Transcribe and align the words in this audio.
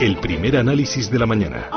El 0.00 0.16
primer 0.18 0.56
análisis 0.56 1.10
de 1.10 1.18
la 1.18 1.26
mañana. 1.26 1.70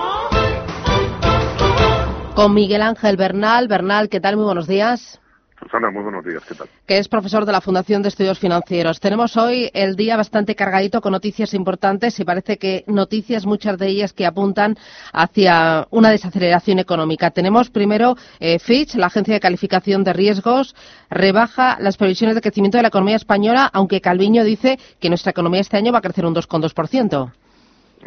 Con 2.35 2.53
Miguel 2.53 2.83
Ángel 2.83 3.17
Bernal. 3.17 3.67
Bernal, 3.67 4.09
¿qué 4.09 4.19
tal? 4.19 4.35
Muy 4.35 4.45
buenos 4.45 4.67
días. 4.67 5.19
Susana, 5.59 5.89
muy 5.89 6.03
buenos 6.03 6.23
días, 6.23 6.43
¿qué 6.47 6.53
tal? 6.53 6.67
Que 6.85 6.99
es 6.99 7.07
profesor 7.07 7.45
de 7.45 7.51
la 7.51 7.61
Fundación 7.61 8.03
de 8.03 8.09
Estudios 8.09 8.37
Financieros. 8.37 8.99
Tenemos 8.99 9.37
hoy 9.37 9.71
el 9.73 9.95
día 9.95 10.17
bastante 10.17 10.53
cargadito 10.53 11.01
con 11.01 11.13
noticias 11.13 11.55
importantes 11.55 12.19
y 12.19 12.23
parece 12.23 12.57
que 12.57 12.83
noticias, 12.85 13.47
muchas 13.47 13.79
de 13.79 13.87
ellas 13.87 14.13
que 14.13 14.27
apuntan 14.27 14.77
hacia 15.13 15.87
una 15.89 16.11
desaceleración 16.11 16.77
económica. 16.77 17.31
Tenemos 17.31 17.71
primero 17.71 18.17
eh, 18.39 18.59
Fitch, 18.59 18.95
la 18.95 19.07
agencia 19.07 19.33
de 19.33 19.39
calificación 19.39 20.03
de 20.03 20.13
riesgos, 20.13 20.75
rebaja 21.09 21.77
las 21.79 21.97
previsiones 21.97 22.35
de 22.35 22.41
crecimiento 22.41 22.77
de 22.77 22.83
la 22.83 22.89
economía 22.89 23.15
española, 23.15 23.67
aunque 23.73 23.99
Calviño 23.99 24.43
dice 24.43 24.77
que 24.99 25.09
nuestra 25.09 25.31
economía 25.31 25.61
este 25.61 25.77
año 25.77 25.91
va 25.91 25.97
a 25.97 26.01
crecer 26.03 26.27
un 26.27 26.35
2,2%. 26.35 27.31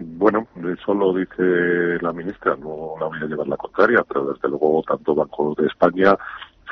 Bueno, 0.00 0.46
eso 0.76 0.94
lo 0.94 1.14
dice 1.14 1.98
la 2.00 2.12
ministra, 2.12 2.56
no 2.56 2.94
la 2.98 3.06
voy 3.06 3.18
a 3.22 3.26
llevar 3.26 3.46
la 3.46 3.56
contraria, 3.56 4.04
pero 4.06 4.32
desde 4.32 4.48
luego 4.48 4.82
tanto 4.86 5.14
Banco 5.14 5.54
de 5.56 5.66
España, 5.66 6.16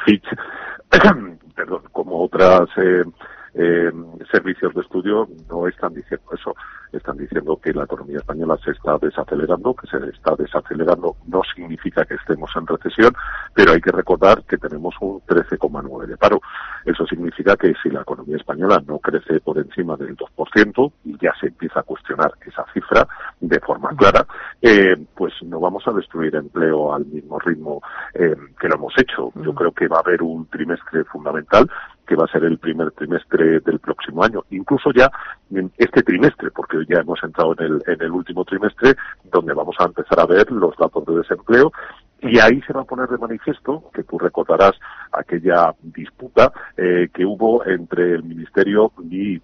Fitch, 0.05 0.27
perdón, 1.55 1.83
como 1.93 2.25
otras 2.25 2.69
eh, 2.77 3.05
eh, 3.55 3.93
servicios 4.33 4.75
de 4.75 4.81
estudio 4.81 5.29
no 5.49 5.69
están 5.69 5.95
diciendo 5.95 6.27
eso. 6.33 6.55
Están 6.93 7.17
diciendo 7.17 7.59
que 7.63 7.73
la 7.73 7.85
economía 7.85 8.19
española 8.19 8.59
se 8.65 8.73
está 8.73 8.99
desacelerando, 8.99 9.75
que 9.75 9.87
se 9.87 9.97
está 10.09 10.35
desacelerando 10.37 11.17
no 11.27 11.43
significa 11.55 12.05
que 12.05 12.15
estemos 12.15 12.51
en 12.57 12.67
recesión, 12.67 13.15
pero 13.55 13.73
hay 13.73 13.81
que 13.81 13.93
recordar 13.93 14.43
que 14.45 14.59
tenemos 14.59 14.95
un 15.01 15.21
13,9 15.21 16.07
de 16.07 16.17
paro. 16.17 16.41
Eso 16.85 17.07
significa 17.07 17.57
que 17.57 17.73
si 17.83 17.91
la 17.91 18.03
economía 18.03 18.37
española 18.37 18.83
no 18.87 18.99
crece 18.99 19.41
por 19.41 19.59
encima 19.59 19.97
del 19.97 20.17
2%, 20.17 20.93
y 21.05 21.17
ya 21.19 21.33
se 21.41 21.49
empieza 21.49 21.81
a 21.81 21.83
cuestionar 21.83 22.33
esa 22.47 22.65
cifra 22.73 23.07
de 23.41 23.61
forma 23.61 23.91
clara, 23.97 24.27
eh, 24.61 24.97
pues 25.15 25.33
no 25.43 25.61
vamos 25.61 25.87
a 25.87 25.93
destruir 25.93 26.35
empleo 26.35 26.95
al 26.95 27.07
mismo 27.07 27.39
ritmo 27.39 27.83
eh, 28.15 28.35
que 28.59 28.69
lo 28.69 28.77
hemos 28.77 28.95
hecho. 28.99 29.33
Yo 29.37 29.55
creo 29.55 29.73
que 29.73 29.89
va 29.89 29.97
a 29.97 30.01
haber 30.01 30.23
un 30.23 30.47
trimestre 30.47 31.05
fundamental 31.05 31.69
que 32.07 32.17
va 32.17 32.25
a 32.25 32.33
ser 32.33 32.45
el 32.45 32.59
primer 32.59 32.91
trimestre 32.93 33.61
del 33.61 33.79
próximo 33.79 34.25
año, 34.25 34.43
incluso 34.51 34.91
ya 34.93 35.11
en 35.51 35.71
este 35.77 36.03
trimestre, 36.03 36.51
porque 36.51 36.79
ya 36.89 37.01
hemos 37.01 37.23
entrado 37.23 37.55
en 37.59 37.65
el, 37.65 37.83
en 37.87 38.03
el 38.03 38.11
último 38.11 38.45
trimestre, 38.45 38.95
donde 39.31 39.55
vamos 39.55 39.77
a 39.79 39.85
empezar 39.85 40.21
a 40.21 40.27
ver 40.27 40.51
los 40.51 40.77
datos 40.77 41.05
de 41.07 41.17
desempleo 41.17 41.73
y 42.23 42.39
ahí 42.39 42.61
se 42.63 42.73
va 42.73 42.83
a 42.83 42.85
poner 42.85 43.09
de 43.09 43.19
manifiesto, 43.19 43.91
que 43.93 44.05
tú 44.05 44.17
recordarás 44.17 44.73
aquella 45.11 45.75
disputa 45.83 46.53
eh, 46.77 47.09
que 47.13 47.25
hubo 47.25 47.67
entre 47.67 48.15
el 48.15 48.23
Ministerio 48.23 48.93
y 49.11 49.41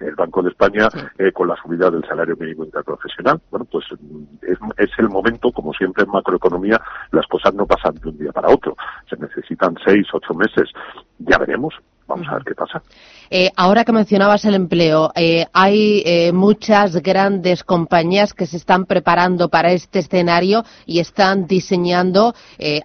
el 0.00 0.14
Banco 0.16 0.42
de 0.42 0.50
España 0.50 0.88
eh, 1.18 1.32
con 1.32 1.48
la 1.48 1.56
subida 1.56 1.90
del 1.90 2.04
salario 2.06 2.36
mínimo 2.38 2.64
interprofesional. 2.64 3.40
Bueno, 3.50 3.66
pues 3.70 3.86
es, 4.42 4.58
es, 4.76 4.90
el 4.98 5.08
momento, 5.08 5.50
como 5.50 5.72
siempre 5.72 6.04
en 6.04 6.10
macroeconomía, 6.10 6.80
las 7.10 7.26
cosas 7.26 7.54
no 7.54 7.66
pasan 7.66 7.94
de 7.94 8.08
un 8.10 8.18
día 8.18 8.32
para 8.32 8.50
otro. 8.50 8.76
Se 9.08 9.16
necesitan 9.16 9.74
seis, 9.84 10.06
ocho 10.12 10.34
meses. 10.34 10.68
Ya 11.20 11.38
veremos. 11.38 11.74
Vamos 12.06 12.26
a 12.28 12.34
ver 12.34 12.42
qué 12.44 12.54
pasa. 12.56 12.82
Eh, 13.30 13.50
ahora 13.54 13.84
que 13.84 13.92
mencionabas 13.92 14.44
el 14.44 14.54
empleo, 14.54 15.12
eh, 15.14 15.46
hay 15.52 16.02
eh, 16.04 16.32
muchas 16.32 16.96
grandes 16.96 17.62
compañías 17.62 18.34
que 18.34 18.46
se 18.46 18.56
están 18.56 18.84
preparando 18.84 19.48
para 19.48 19.70
este 19.70 20.00
escenario 20.00 20.64
y 20.86 20.98
están 20.98 21.46
diseñando 21.46 22.34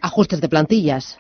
ajustes 0.02 0.42
de 0.42 0.50
plantillas. 0.50 1.18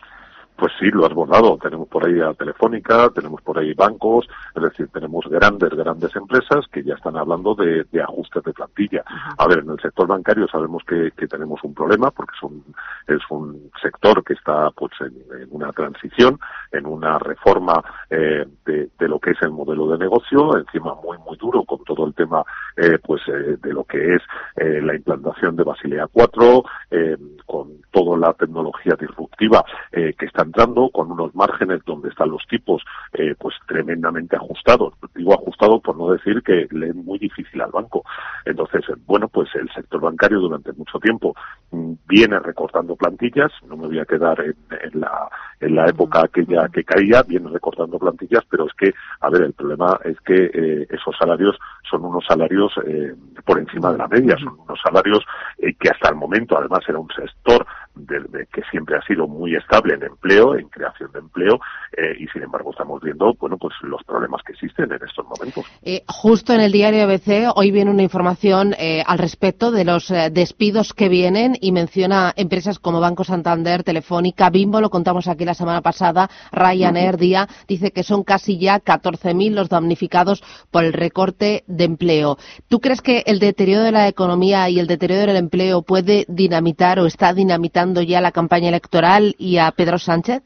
Pues 0.57 0.71
sí, 0.79 0.85
lo 0.87 1.05
has 1.05 1.13
bordado. 1.13 1.57
Tenemos 1.57 1.87
por 1.89 2.05
ahí 2.05 2.19
a 2.21 2.33
Telefónica, 2.33 3.09
tenemos 3.09 3.41
por 3.41 3.59
ahí 3.59 3.73
bancos, 3.73 4.27
es 4.55 4.63
decir, 4.63 4.87
tenemos 4.87 5.25
grandes, 5.27 5.69
grandes 5.71 6.15
empresas 6.15 6.65
que 6.71 6.83
ya 6.83 6.93
están 6.93 7.17
hablando 7.17 7.55
de, 7.55 7.83
de 7.91 8.01
ajustes 8.01 8.43
de 8.43 8.53
plantilla. 8.53 9.03
A 9.37 9.47
ver, 9.47 9.59
en 9.59 9.71
el 9.71 9.79
sector 9.81 10.07
bancario 10.07 10.47
sabemos 10.47 10.83
que, 10.87 11.11
que 11.11 11.27
tenemos 11.27 11.61
un 11.63 11.73
problema 11.73 12.09
porque 12.11 12.33
es 12.37 12.43
un, 12.43 12.63
es 13.07 13.21
un 13.29 13.69
sector 13.81 14.23
que 14.23 14.33
está 14.33 14.71
pues 14.71 14.93
en, 15.01 15.41
en 15.41 15.47
una 15.51 15.73
transición, 15.73 16.39
en 16.71 16.85
una 16.85 17.19
reforma 17.19 17.83
eh, 18.09 18.45
de, 18.65 18.89
de, 18.97 19.07
lo 19.07 19.19
que 19.19 19.31
es 19.31 19.41
el 19.41 19.51
modelo 19.51 19.89
de 19.89 19.97
negocio, 19.97 20.57
encima 20.57 20.95
muy, 20.95 21.17
muy 21.17 21.37
duro 21.37 21.63
con 21.63 21.83
todo 21.83 22.05
el 22.05 22.13
tema 22.13 22.43
eh, 22.77 22.97
pues 23.03 23.21
eh, 23.27 23.57
de 23.61 23.73
lo 23.73 23.83
que 23.83 24.15
es 24.15 24.21
eh, 24.55 24.81
la 24.81 24.95
implantación 24.95 25.55
de 25.55 25.63
Basilea 25.63 26.07
4, 26.11 26.63
eh, 26.95 27.17
con 27.45 27.81
toda 27.91 28.17
la 28.17 28.33
tecnología 28.33 28.95
disruptiva 28.97 29.63
eh, 29.91 30.13
que 30.17 30.25
está 30.25 30.43
entrando 30.43 30.89
con 30.89 31.11
unos 31.11 31.35
márgenes 31.35 31.81
donde 31.85 32.09
están 32.09 32.29
los 32.29 32.41
tipos 32.47 32.81
eh, 33.13 33.35
pues 33.37 33.55
tremendamente 33.67 34.37
ajustados. 34.37 34.93
Digo 35.13 35.33
ajustado 35.33 35.81
por 35.81 35.97
no 35.97 36.11
decir 36.11 36.41
que 36.41 36.67
le 36.71 36.89
es 36.89 36.95
muy 36.95 37.19
difícil 37.19 37.61
al 37.61 37.71
banco. 37.71 38.03
Entonces, 38.45 38.85
bueno, 39.05 39.27
pues 39.27 39.49
el 39.55 39.69
sector 39.73 39.99
bancario 39.99 40.39
durante 40.39 40.71
mucho 40.73 40.99
tiempo 40.99 41.35
mm, 41.71 41.93
viene 42.07 42.39
recortando 42.39 42.95
plantillas, 42.95 43.51
no 43.67 43.75
me 43.75 43.87
voy 43.87 43.99
a 43.99 44.05
quedar 44.05 44.39
en, 44.39 44.55
en 44.81 45.01
la 45.01 45.29
en 45.59 45.75
la 45.75 45.87
época 45.87 46.21
aquella 46.23 46.67
que 46.69 46.83
caía, 46.83 47.23
viene 47.23 47.49
recortando 47.49 47.97
plantillas, 47.97 48.43
pero 48.49 48.65
es 48.67 48.73
que, 48.73 48.93
a 49.21 49.29
ver, 49.29 49.43
el 49.43 49.53
problema 49.53 49.99
es 50.03 50.19
que 50.21 50.51
eh, 50.53 50.87
esos 50.89 51.15
salarios 51.17 51.57
son 51.89 52.03
unos 52.05 52.25
salarios 52.25 52.71
eh, 52.85 53.13
por 53.45 53.59
encima 53.59 53.91
de 53.91 53.97
la 53.97 54.07
media, 54.07 54.35
son 54.37 54.59
unos 54.59 54.79
salarios 54.81 55.23
eh, 55.57 55.73
que 55.79 55.89
hasta 55.89 56.09
el 56.09 56.15
momento 56.15 56.57
además 56.57 56.84
era 56.87 56.99
un 56.99 57.09
sector 57.09 57.65
de, 57.95 58.19
de, 58.29 58.47
que 58.47 58.61
siempre 58.71 58.97
ha 58.97 59.01
sido 59.01 59.27
muy 59.27 59.55
estable 59.55 59.95
en 59.95 60.03
empleo, 60.03 60.55
en 60.55 60.67
creación 60.69 61.11
de 61.11 61.19
empleo, 61.19 61.59
eh, 61.95 62.15
y 62.19 62.27
sin 62.27 62.43
embargo 62.43 62.71
estamos 62.71 63.01
viendo, 63.01 63.33
bueno, 63.39 63.57
pues 63.57 63.73
los 63.81 64.03
problemas 64.03 64.41
que 64.43 64.53
existen 64.53 64.91
en 64.91 64.99
estos 65.03 65.25
momentos. 65.25 65.65
Eh, 65.81 66.03
justo 66.07 66.53
en 66.53 66.61
el 66.61 66.71
diario 66.71 67.03
ABC 67.03 67.51
hoy 67.55 67.71
viene 67.71 67.91
una 67.91 68.03
información 68.03 68.75
eh, 68.77 69.03
al 69.05 69.17
respecto 69.17 69.71
de 69.71 69.85
los 69.85 70.13
despidos 70.31 70.93
que 70.93 71.09
vienen 71.09 71.57
y 71.59 71.71
menciona 71.71 72.33
empresas 72.35 72.79
como 72.79 72.99
Banco 72.99 73.23
Santander, 73.23 73.83
Telefónica, 73.83 74.49
Bimbo, 74.49 74.81
lo 74.81 74.89
contamos 74.89 75.27
aquí 75.27 75.45
la 75.45 75.53
semana 75.53 75.81
pasada, 75.81 76.29
Ryanair, 76.51 77.17
Día, 77.17 77.47
dice 77.67 77.91
que 77.91 78.03
son 78.03 78.23
casi 78.23 78.57
ya 78.59 78.79
14.000 78.79 79.51
los 79.51 79.69
damnificados 79.69 80.43
por 80.71 80.83
el 80.83 80.93
recorte 80.93 81.63
de 81.67 81.83
empleo. 81.85 82.37
¿Tú 82.67 82.79
crees 82.79 83.01
que 83.01 83.23
el 83.25 83.39
deterioro 83.39 83.83
de 83.83 83.91
la 83.91 84.07
economía 84.07 84.69
y 84.69 84.79
el 84.79 84.87
deterioro 84.87 85.27
del 85.27 85.37
empleo 85.37 85.81
puede 85.81 86.25
dinamitar 86.27 86.99
o 86.99 87.05
está 87.05 87.33
dinamitando 87.33 87.84
ya 87.93 88.21
la 88.21 88.31
campaña 88.31 88.69
electoral 88.69 89.35
y 89.37 89.57
a 89.57 89.71
Pedro 89.71 89.97
Sánchez? 89.97 90.43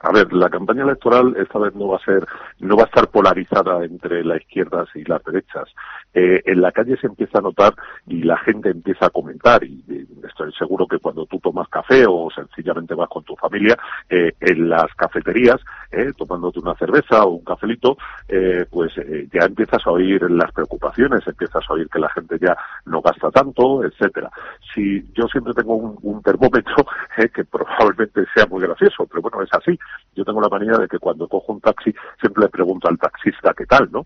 A 0.00 0.12
ver, 0.12 0.30
la 0.34 0.50
campaña 0.50 0.82
electoral 0.82 1.34
esta 1.38 1.58
vez 1.58 1.74
no 1.74 1.88
va 1.88 1.96
a 1.96 2.04
ser, 2.04 2.26
no 2.58 2.76
va 2.76 2.82
a 2.82 2.86
estar 2.86 3.08
polarizada 3.08 3.82
entre 3.84 4.22
las 4.22 4.42
izquierdas 4.42 4.86
y 4.94 5.02
las 5.04 5.24
derechas. 5.24 5.64
Eh, 6.12 6.42
en 6.44 6.60
la 6.60 6.72
calle 6.72 6.98
se 6.98 7.06
empieza 7.06 7.38
a 7.38 7.42
notar 7.42 7.74
y 8.06 8.22
la 8.22 8.36
gente 8.36 8.68
empieza 8.68 9.06
a 9.06 9.10
comentar 9.10 9.64
y, 9.64 9.82
estoy 10.26 10.52
seguro 10.52 10.86
que 10.86 10.98
cuando 10.98 11.26
tú 11.26 11.38
tomas 11.38 11.68
café 11.68 12.04
o 12.08 12.28
sencillamente 12.34 12.94
vas 12.94 13.08
con 13.08 13.22
tu 13.24 13.36
familia 13.36 13.78
eh, 14.08 14.32
en 14.40 14.68
las 14.68 14.92
cafeterías 14.96 15.60
eh, 15.92 16.12
tomándote 16.16 16.60
una 16.60 16.74
cerveza 16.74 17.24
o 17.24 17.30
un 17.30 17.44
cafelito 17.44 17.96
eh, 18.28 18.66
pues 18.70 18.92
ya 19.32 19.44
empiezas 19.44 19.86
a 19.86 19.90
oír 19.90 20.28
las 20.30 20.52
preocupaciones 20.52 21.26
empiezas 21.26 21.62
a 21.68 21.72
oír 21.72 21.88
que 21.88 21.98
la 21.98 22.10
gente 22.10 22.36
ya 22.40 22.56
no 22.86 23.00
gasta 23.00 23.30
tanto 23.30 23.84
etcétera 23.84 24.30
si 24.74 25.02
yo 25.14 25.26
siempre 25.28 25.54
tengo 25.54 25.76
un, 25.76 26.22
termómetro 26.22 26.76
eh, 27.18 27.28
que 27.28 27.44
probablemente 27.44 28.24
sea 28.34 28.46
muy 28.46 28.62
gracioso 28.62 29.06
pero 29.06 29.22
bueno 29.22 29.42
es 29.42 29.50
así. 29.52 29.78
Yo 30.14 30.24
tengo 30.24 30.40
la 30.40 30.48
manía 30.48 30.76
de 30.78 30.88
que 30.88 30.98
cuando 30.98 31.28
cojo 31.28 31.52
un 31.52 31.60
taxi 31.60 31.94
siempre 32.20 32.44
le 32.44 32.48
pregunto 32.48 32.88
al 32.88 32.98
taxista 32.98 33.54
qué 33.56 33.66
tal 33.66 33.90
no 33.92 34.04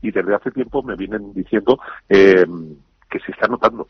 y 0.00 0.10
desde 0.10 0.34
hace 0.34 0.50
tiempo 0.50 0.82
me 0.82 0.96
vienen 0.96 1.32
diciendo 1.32 1.78
eh, 2.08 2.44
que 3.10 3.18
se 3.20 3.32
está 3.32 3.46
notando 3.46 3.86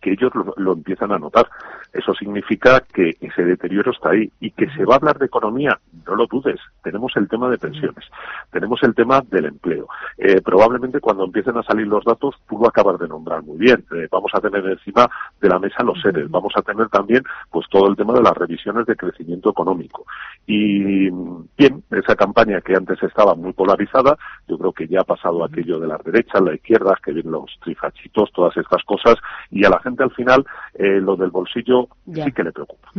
que 0.00 0.12
ellos 0.12 0.30
lo, 0.56 0.72
empiezan 0.72 1.12
a 1.12 1.18
notar. 1.18 1.48
Eso 1.96 2.14
significa 2.14 2.80
que 2.92 3.16
ese 3.20 3.44
deterioro 3.44 3.90
está 3.90 4.10
ahí 4.10 4.30
y 4.40 4.50
que 4.50 4.68
se 4.70 4.84
va 4.84 4.94
a 4.94 4.96
hablar 4.98 5.18
de 5.18 5.26
economía, 5.26 5.78
no 6.06 6.14
lo 6.14 6.26
dudes. 6.26 6.60
Tenemos 6.82 7.12
el 7.16 7.28
tema 7.28 7.48
de 7.48 7.58
pensiones, 7.58 8.04
tenemos 8.50 8.82
el 8.82 8.94
tema 8.94 9.22
del 9.30 9.46
empleo. 9.46 9.88
Eh, 10.18 10.40
probablemente 10.42 11.00
cuando 11.00 11.24
empiecen 11.24 11.56
a 11.56 11.62
salir 11.62 11.86
los 11.86 12.04
datos, 12.04 12.34
tú 12.48 12.58
lo 12.58 12.68
acabas 12.68 12.98
de 12.98 13.08
nombrar 13.08 13.42
muy 13.42 13.58
bien. 13.58 13.84
Eh, 13.94 14.08
vamos 14.10 14.30
a 14.34 14.40
tener 14.40 14.64
encima 14.66 15.08
de 15.40 15.48
la 15.48 15.58
mesa 15.58 15.82
los 15.82 16.00
seres, 16.00 16.30
vamos 16.30 16.52
a 16.56 16.62
tener 16.62 16.88
también 16.88 17.22
pues 17.50 17.66
todo 17.70 17.88
el 17.88 17.96
tema 17.96 18.12
de 18.12 18.22
las 18.22 18.36
revisiones 18.36 18.86
de 18.86 18.96
crecimiento 18.96 19.50
económico. 19.50 20.04
Y 20.46 21.10
bien, 21.10 21.82
esa 21.90 22.14
campaña 22.14 22.60
que 22.60 22.74
antes 22.74 23.02
estaba 23.02 23.34
muy 23.34 23.52
polarizada, 23.52 24.16
yo 24.46 24.58
creo 24.58 24.72
que 24.72 24.86
ya 24.86 25.00
ha 25.00 25.04
pasado 25.04 25.44
aquello 25.44 25.80
de 25.80 25.86
las 25.86 26.02
derechas, 26.04 26.42
la 26.42 26.54
izquierda, 26.54 26.98
que 27.02 27.12
vienen 27.12 27.32
los 27.32 27.50
trifachitos, 27.62 28.30
todas 28.32 28.56
estas 28.56 28.82
cosas, 28.84 29.16
y 29.50 29.64
a 29.64 29.70
la 29.70 29.80
gente 29.80 30.02
al 30.02 30.12
final 30.12 30.44
eh, 30.74 31.00
lo 31.00 31.16
del 31.16 31.30
bolsillo 31.30 31.85
sí 32.06 32.32
que 32.32 32.42
le 32.42 32.52
preocupa. 32.52 32.90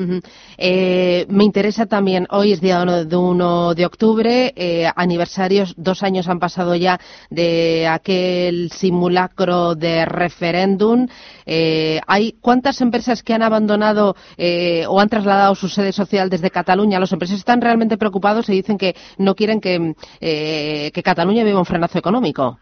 Eh, 0.58 1.26
me 1.30 1.44
interesa 1.44 1.86
también, 1.86 2.28
hoy 2.30 2.52
es 2.52 2.62
día 2.62 2.82
1 2.82 3.06
de, 3.06 3.16
1 3.16 3.74
de 3.74 3.86
octubre, 3.86 4.54
eh, 4.56 4.90
aniversarios, 4.96 5.74
dos 5.78 6.04
años 6.04 6.28
han 6.28 6.40
pasado 6.40 6.76
ya 6.76 7.00
de 7.30 7.88
aquel 7.88 8.72
simulacro 8.72 9.76
de 9.76 10.06
referéndum. 10.06 11.08
¿Hay 11.46 12.36
cuántas 12.42 12.82
empresas 12.82 13.24
que 13.24 13.34
han 13.34 13.42
abandonado 13.42 14.16
o 14.90 15.00
han 15.00 15.10
trasladado 15.10 15.56
su 15.56 15.70
sede 15.70 15.92
social 15.92 16.30
desde 16.30 16.52
Cataluña? 16.52 17.00
Los 17.00 17.14
empresarios 17.14 17.40
están 17.40 17.62
realmente 17.62 17.98
preocupados 17.98 18.50
y 18.50 18.54
dicen 18.54 18.78
que 18.78 18.96
no 19.18 19.36
quieren 19.36 19.62
que, 19.62 19.94
que 20.20 21.04
Cataluña 21.04 21.44
viva 21.44 21.60
un 21.60 21.66
frenazo 21.66 21.98
económico. 22.00 22.60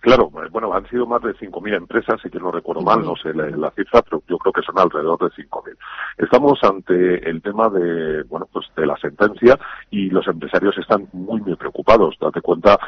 Claro, 0.00 0.30
eh, 0.42 0.48
bueno, 0.50 0.72
han 0.72 0.88
sido 0.88 1.06
más 1.06 1.22
de 1.22 1.34
5.000 1.34 1.74
empresas, 1.74 2.20
si 2.22 2.30
que 2.30 2.38
no 2.38 2.50
recuerdo 2.50 2.82
mal, 2.82 3.04
no 3.04 3.16
sé 3.16 3.34
la, 3.34 3.70
cifra, 3.72 4.02
pero 4.02 4.22
yo 4.28 4.38
creo 4.38 4.52
que 4.52 4.62
son 4.62 4.78
alrededor 4.78 5.18
de 5.18 5.30
5.000. 5.44 5.76
Estamos 6.18 6.58
ante 6.62 7.28
el 7.28 7.42
tema 7.42 7.68
de, 7.68 8.22
bueno, 8.24 8.48
pues 8.50 8.66
de 8.76 8.86
la 8.86 8.96
sentencia 8.96 9.58
y 9.90 10.08
los 10.10 10.26
empresarios 10.26 10.76
están 10.78 11.08
muy, 11.12 11.40
muy 11.42 11.56
preocupados. 11.56 12.16
Date 12.18 12.40
cuenta 12.40 12.78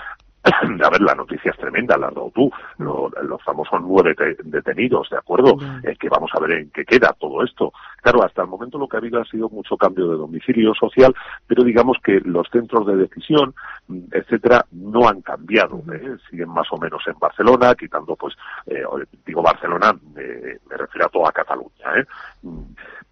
a 0.85 0.91
ver, 0.91 1.01
la 1.01 1.15
noticia 1.15 1.51
es 1.51 1.59
tremenda, 1.59 1.97
la 1.97 2.09
has 2.09 2.15
dado 2.15 2.31
tú, 2.35 2.51
los 2.79 3.43
famosos 3.43 3.81
nueve 3.83 4.15
detenidos, 4.45 5.09
¿de 5.11 5.19
acuerdo? 5.19 5.57
Eh, 5.83 5.97
que 5.99 6.09
vamos 6.09 6.31
a 6.35 6.41
ver 6.41 6.53
en 6.53 6.71
qué 6.71 6.85
queda 6.85 7.15
todo 7.19 7.43
esto. 7.43 7.73
Claro, 8.03 8.25
hasta 8.25 8.43
el 8.43 8.49
momento 8.49 8.79
lo 8.79 8.89
que 8.89 8.97
ha 8.97 9.01
habido 9.01 9.21
ha 9.21 9.25
sido 9.25 9.49
mucho 9.49 9.77
cambio 9.77 10.09
de 10.09 10.17
domicilio 10.17 10.75
social, 10.75 11.15
pero 11.47 11.65
digamos 11.65 11.97
que 12.05 12.21
los 12.25 12.49
centros 12.51 12.87
de 12.87 12.97
decisión, 12.97 13.55
mm, 13.89 13.99
etcétera, 14.13 14.65
no 14.73 15.09
han 15.09 15.23
cambiado. 15.23 15.83
¿eh? 15.93 16.17
Siguen 16.31 16.51
más 16.51 16.69
o 16.71 16.79
menos 16.79 17.03
en 17.07 17.19
Barcelona, 17.19 17.75
quitando, 17.75 18.15
pues, 18.17 18.35
eh, 18.67 18.83
digo 19.25 19.43
Barcelona, 19.43 19.97
me 20.15 20.77
refiero 20.77 21.07
a 21.07 21.11
toda 21.11 21.33
Cataluña. 21.33 21.99
¿eh? 21.99 22.05
Mm, 22.43 22.63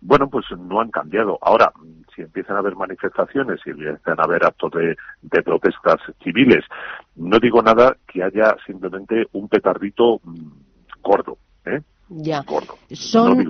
bueno, 0.01 0.29
pues 0.29 0.45
no 0.59 0.81
han 0.81 0.91
cambiado. 0.91 1.39
Ahora, 1.41 1.73
si 2.15 2.23
empiezan 2.23 2.57
a 2.57 2.61
haber 2.61 2.77
manifestaciones, 2.77 3.61
si 3.63 3.71
empiezan 3.71 4.21
a 4.21 4.25
haber 4.25 4.45
actos 4.45 4.73
de, 4.73 5.43
protestas 5.43 6.01
civiles, 6.23 6.65
no 7.17 7.39
digo 7.39 7.63
nada 7.63 7.97
que 8.07 8.23
haya 8.23 8.57
simplemente 8.67 9.27
un 9.33 9.49
petardito 9.49 10.21
mm, 10.23 10.51
gordo. 11.03 11.39
¿eh? 11.67 11.81
Ya. 12.17 12.45
Son 12.93 13.45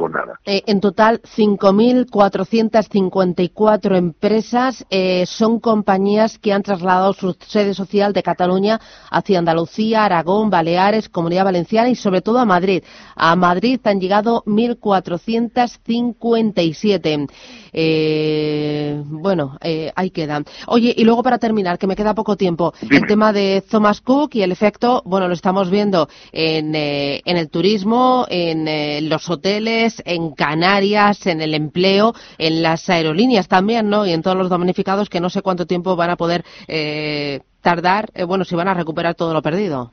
eh, 0.47 0.63
en 0.67 0.81
total 0.81 1.21
5.454 1.23 3.97
empresas. 3.97 4.87
Eh, 4.89 5.27
son 5.27 5.61
compañías 5.61 6.39
que 6.39 6.55
han 6.55 6.63
trasladado 6.63 7.13
su 7.13 7.37
sede 7.47 7.75
social 7.75 8.15
de 8.15 8.23
Cataluña 8.23 8.81
hacia 9.11 9.39
Andalucía, 9.39 10.07
Aragón, 10.07 10.49
Baleares, 10.49 11.11
Comunidad 11.11 11.45
Valenciana 11.45 11.91
y 11.91 11.95
sobre 11.95 12.23
todo 12.23 12.39
a 12.39 12.47
Madrid. 12.47 12.83
A 13.17 13.37
Madrid 13.37 13.79
han 13.85 14.01
llegado 14.01 14.43
1.457. 14.47 17.29
Eh, 17.73 19.03
bueno, 19.05 19.59
eh, 19.61 19.93
ahí 19.95 20.09
queda. 20.11 20.43
Oye, 20.69 20.95
y 20.97 21.05
luego 21.05 21.23
para 21.23 21.37
terminar, 21.39 21.77
que 21.79 21.87
me 21.87 21.97
queda 21.97 22.15
poco 22.15 22.37
tiempo, 22.37 22.73
el 22.91 23.07
tema 23.07 23.35
de 23.35 23.63
Thomas 23.69 24.01
Cook 24.01 24.37
y 24.37 24.43
el 24.43 24.53
efecto, 24.53 25.03
bueno, 25.05 25.29
lo 25.29 25.35
estamos 25.35 25.69
viendo 25.71 26.09
en, 26.33 26.75
eh, 26.75 27.21
en 27.25 27.37
el 27.37 27.51
turismo, 27.51 28.25
en 28.31 28.54
eh, 28.67 29.01
los 29.03 29.29
hoteles, 29.29 30.03
en 30.05 30.33
Canarias, 30.33 31.27
en 31.27 31.41
el 31.41 31.55
empleo, 31.55 32.15
en 32.39 32.63
las 32.63 32.89
aerolíneas 32.89 33.49
también, 33.49 33.89
¿no? 33.89 34.07
Y 34.07 34.13
en 34.13 34.23
todos 34.23 34.37
los 34.37 34.49
damnificados 34.49 35.09
que 35.09 35.21
no 35.21 35.31
sé 35.31 35.43
cuánto 35.43 35.67
tiempo 35.67 35.97
van 35.97 36.11
a 36.11 36.17
poder 36.17 36.45
eh, 36.69 37.41
tardar, 37.61 38.11
eh, 38.15 38.25
bueno, 38.25 38.45
si 38.45 38.55
van 38.55 38.69
a 38.69 38.75
recuperar 38.75 39.15
todo 39.15 39.33
lo 39.33 39.43
perdido. 39.43 39.93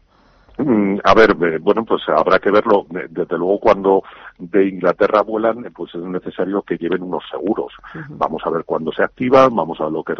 Mm, 0.57 0.97
a 1.03 1.13
ver, 1.13 1.35
bueno, 1.59 1.85
pues 1.85 2.01
habrá 2.09 2.39
que 2.39 2.51
verlo. 2.51 2.85
Desde 2.89 3.37
luego, 3.37 3.59
cuando 3.59 4.03
de 4.41 4.67
Inglaterra 4.67 5.21
vuelan, 5.21 5.71
pues 5.75 5.93
es 5.93 6.01
necesario 6.01 6.63
que 6.63 6.77
lleven 6.77 7.03
unos 7.03 7.23
seguros. 7.29 7.73
Vamos 8.09 8.41
a 8.45 8.49
ver 8.49 8.65
cuándo 8.65 8.91
se 8.91 9.03
activan, 9.03 9.55
vamos 9.55 9.79
a 9.79 9.83
ver 9.85 9.93
lo 9.93 10.03
que, 10.03 10.15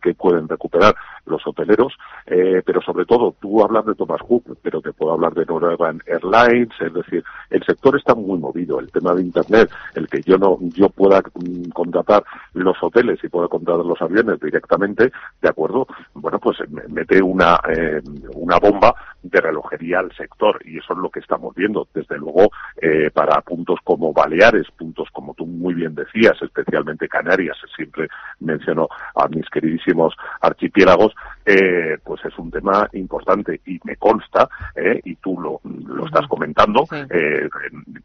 que, 0.00 0.14
pueden 0.14 0.48
recuperar 0.48 0.94
los 1.26 1.46
hoteleros, 1.46 1.92
eh, 2.26 2.62
pero 2.64 2.82
sobre 2.82 3.04
todo, 3.04 3.34
tú 3.40 3.62
hablas 3.62 3.86
de 3.86 3.94
Thomas 3.94 4.20
Cook, 4.22 4.58
pero 4.60 4.80
te 4.80 4.92
puedo 4.92 5.12
hablar 5.12 5.34
de 5.34 5.46
Norwegian 5.46 6.02
Airlines, 6.06 6.70
es 6.80 6.92
decir, 6.92 7.22
el 7.50 7.62
sector 7.64 7.96
está 7.96 8.14
muy 8.14 8.38
movido. 8.38 8.80
El 8.80 8.90
tema 8.90 9.14
de 9.14 9.22
Internet, 9.22 9.70
el 9.94 10.08
que 10.08 10.20
yo 10.22 10.36
no 10.36 10.58
yo 10.60 10.88
pueda 10.88 11.20
mm, 11.20 11.70
contratar 11.70 12.24
los 12.54 12.76
hoteles 12.82 13.22
y 13.22 13.28
pueda 13.28 13.46
contratar 13.46 13.86
los 13.86 14.02
aviones 14.02 14.40
directamente, 14.40 15.12
¿de 15.40 15.48
acuerdo? 15.48 15.86
Bueno, 16.14 16.40
pues 16.40 16.58
mete 16.88 17.22
una, 17.22 17.60
eh, 17.68 18.02
una 18.34 18.58
bomba 18.58 18.94
de 19.22 19.40
relojería 19.40 19.98
al 20.00 20.14
sector 20.16 20.60
y 20.64 20.78
eso 20.78 20.92
es 20.92 20.98
lo 20.98 21.10
que 21.10 21.20
estamos 21.20 21.54
viendo. 21.54 21.88
Desde 21.94 22.18
luego, 22.18 22.50
eh, 22.80 23.10
para 23.12 23.40
puntos 23.42 23.78
como 23.84 24.12
Baleares, 24.12 24.70
puntos 24.76 25.08
como 25.12 25.34
tú 25.34 25.46
muy 25.46 25.74
bien 25.74 25.94
decías, 25.94 26.40
especialmente 26.40 27.08
Canarias, 27.08 27.56
siempre 27.74 28.08
menciono 28.40 28.88
a 29.14 29.28
mis 29.28 29.48
queridísimos 29.50 30.14
archipiélagos, 30.40 31.14
eh, 31.48 31.96
pues 32.04 32.22
es 32.26 32.38
un 32.38 32.50
tema 32.50 32.86
importante 32.92 33.62
y 33.64 33.80
me 33.84 33.96
consta, 33.96 34.48
eh, 34.76 35.00
y 35.02 35.16
tú 35.16 35.40
lo, 35.40 35.60
lo 35.64 36.04
estás 36.04 36.26
comentando, 36.28 36.84
eh, 36.92 37.48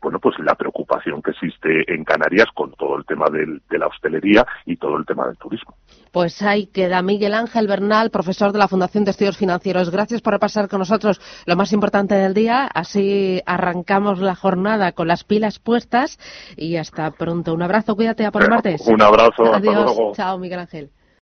bueno, 0.01 0.19
pues 0.19 0.40
la 0.40 0.56
preocupación 0.56 1.22
que 1.22 1.31
existe 1.31 1.94
en 1.94 2.06
Canarias 2.06 2.48
con 2.56 2.72
todo 2.72 2.95
el 2.95 3.06
tema 3.06 3.25
del, 3.30 3.62
de 3.69 3.78
la 3.78 3.88
hostelería 3.88 4.45
y 4.66 4.78
todo 4.78 4.95
el 4.95 5.06
tema 5.06 5.28
del 5.28 5.36
turismo. 5.38 5.75
Pues 6.13 6.42
ahí 6.42 6.68
queda 6.68 7.01
Miguel 7.01 7.34
Ángel 7.34 7.68
Bernal, 7.68 8.12
profesor 8.12 8.54
de 8.54 8.60
la 8.60 8.69
Fundación 8.69 9.04
de 9.04 9.12
Estudios 9.12 9.38
Financieros. 9.38 9.90
Gracias 9.90 10.22
por 10.22 10.31
repasar 10.31 10.69
con 10.69 10.80
nosotros 10.80 11.19
lo 11.45 11.57
más 11.57 11.74
importante 11.74 12.16
del 12.16 12.34
día. 12.34 12.69
Así 12.74 13.42
arrancamos 13.45 14.19
la 14.19 14.36
jornada 14.36 14.94
con 14.94 15.10
las 15.10 15.25
pilas 15.25 15.60
puestas 15.60 16.18
y 16.56 16.78
hasta 16.78 17.12
pronto. 17.12 17.54
Un 17.54 17.63
abrazo, 17.63 17.95
cuídate 17.95 18.25
a 18.25 18.31
por 18.31 18.44
el 18.44 18.50
martes. 18.50 18.88
Un 18.88 19.01
abrazo, 19.01 19.54
Adiós. 19.54 19.98
Chao, 20.13 20.38
Miguel 20.38 20.60
Ángel. 20.60 20.92